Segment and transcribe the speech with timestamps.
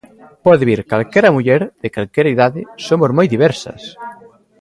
[0.45, 3.81] Pode vir calquera muller, de calquera idade, somos moi diversas.